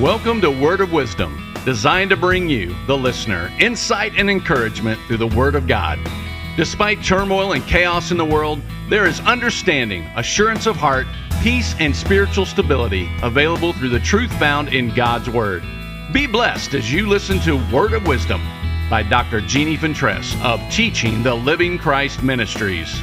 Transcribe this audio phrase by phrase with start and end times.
[0.00, 5.18] Welcome to Word of Wisdom, designed to bring you, the listener, insight and encouragement through
[5.18, 6.00] the Word of God.
[6.56, 8.60] Despite turmoil and chaos in the world,
[8.90, 11.06] there is understanding, assurance of heart,
[11.44, 15.62] peace, and spiritual stability available through the truth found in God's Word.
[16.12, 18.42] Be blessed as you listen to Word of Wisdom
[18.90, 19.42] by Dr.
[19.42, 23.00] Jeannie Fentress of Teaching the Living Christ Ministries.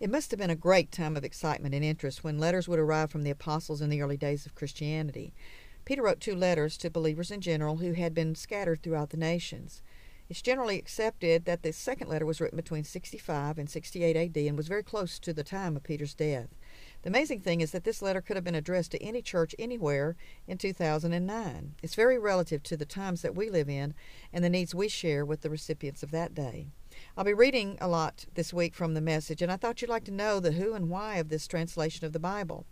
[0.00, 3.10] It must have been a great time of excitement and interest when letters would arrive
[3.10, 5.34] from the apostles in the early days of Christianity.
[5.84, 9.82] Peter wrote two letters to believers in general who had been scattered throughout the nations.
[10.28, 14.56] It's generally accepted that the second letter was written between 65 and 68 AD and
[14.56, 16.54] was very close to the time of Peter's death.
[17.02, 20.14] The amazing thing is that this letter could have been addressed to any church anywhere
[20.46, 21.74] in 2009.
[21.82, 23.94] It's very relative to the times that we live in
[24.32, 26.68] and the needs we share with the recipients of that day.
[27.16, 30.04] I'll be reading a lot this week from the message, and I thought you'd like
[30.04, 32.64] to know the who and why of this translation of the Bible.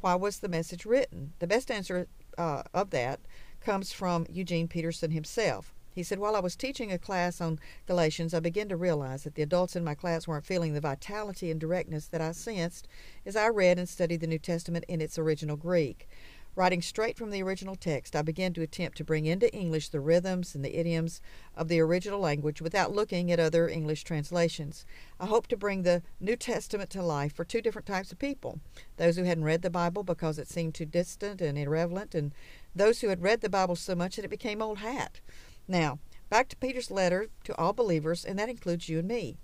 [0.00, 1.32] Why was the message written?
[1.38, 3.20] The best answer uh, of that
[3.60, 5.74] comes from Eugene Peterson himself.
[5.92, 9.34] He said, While I was teaching a class on Galatians, I began to realize that
[9.34, 12.86] the adults in my class weren't feeling the vitality and directness that I sensed
[13.26, 16.08] as I read and studied the New Testament in its original Greek.
[16.56, 20.00] Writing straight from the original text, I began to attempt to bring into English the
[20.00, 21.20] rhythms and the idioms
[21.54, 24.84] of the original language without looking at other English translations.
[25.20, 28.58] I hope to bring the New Testament to life for two different types of people
[28.96, 32.32] those who hadn't read the Bible because it seemed too distant and irrelevant, and
[32.74, 35.20] those who had read the Bible so much that it became old hat.
[35.68, 39.36] Now, back to Peter's letter to all believers, and that includes you and me.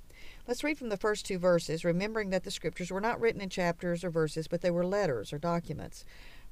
[0.48, 3.48] Let's read from the first two verses, remembering that the scriptures were not written in
[3.48, 6.04] chapters or verses, but they were letters or documents.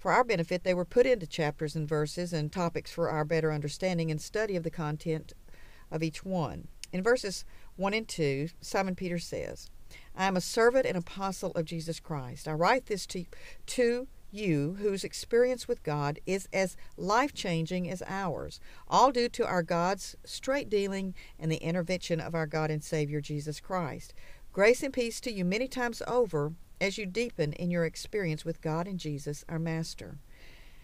[0.04, 3.50] For our benefit, they were put into chapters and verses and topics for our better
[3.50, 5.32] understanding and study of the content
[5.90, 6.68] of each one.
[6.92, 9.70] In verses 1 and 2, Simon Peter says,
[10.14, 12.46] I am a servant and apostle of Jesus Christ.
[12.46, 13.24] I write this to,
[13.64, 19.46] to you whose experience with God is as life changing as ours, all due to
[19.46, 24.12] our God's straight dealing and the intervention of our God and Savior Jesus Christ.
[24.52, 26.52] Grace and peace to you many times over
[26.84, 30.18] as you deepen in your experience with God and Jesus, our Master.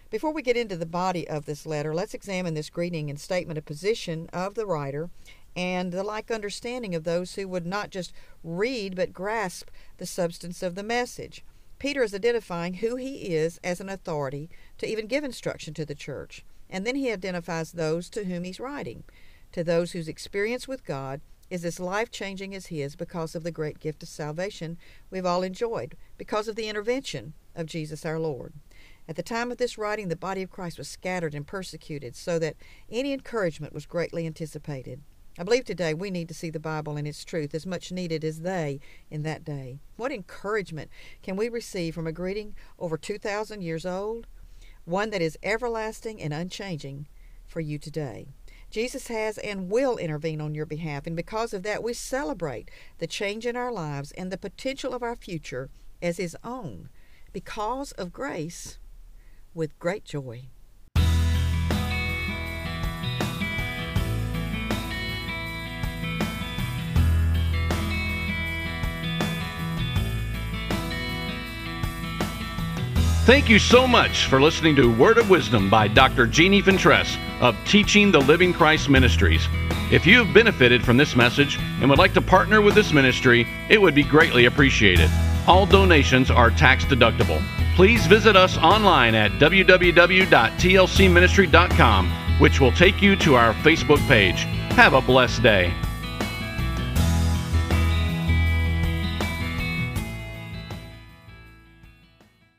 [0.09, 3.59] Before we get into the body of this letter, let's examine this greeting and statement
[3.59, 5.10] of position of the writer
[5.55, 9.69] and the like understanding of those who would not just read but grasp
[9.99, 11.44] the substance of the message.
[11.78, 15.94] Peter is identifying who he is as an authority to even give instruction to the
[15.94, 19.05] church, and then he identifies those to whom he's writing,
[19.53, 23.50] to those whose experience with God is as life changing as his because of the
[23.50, 24.78] great gift of salvation
[25.11, 28.55] we've all enjoyed, because of the intervention of Jesus our Lord.
[29.09, 32.39] At the time of this writing, the body of Christ was scattered and persecuted, so
[32.39, 32.56] that
[32.89, 35.03] any encouragement was greatly anticipated.
[35.39, 38.25] I believe today we need to see the Bible and its truth as much needed
[38.25, 38.78] as they
[39.10, 39.81] in that day.
[39.97, 40.91] What encouragement
[41.22, 44.27] can we receive from a greeting over 2,000 years old?
[44.84, 47.09] One that is everlasting and unchanging
[47.47, 48.28] for you today.
[48.70, 53.06] Jesus has and will intervene on your behalf, and because of that, we celebrate the
[53.08, 55.69] change in our lives and the potential of our future
[56.00, 56.88] as His own,
[57.32, 58.78] because of grace,
[59.54, 60.44] with great joy.
[73.26, 76.26] Thank you so much for listening to Word of Wisdom by Dr.
[76.26, 79.49] Jeannie Fentress of Teaching the Living Christ Ministries.
[79.91, 83.49] If you have benefited from this message and would like to partner with this ministry,
[83.69, 85.11] it would be greatly appreciated.
[85.49, 87.43] All donations are tax deductible.
[87.75, 94.43] Please visit us online at www.tlcministry.com, which will take you to our Facebook page.
[94.75, 95.75] Have a blessed day.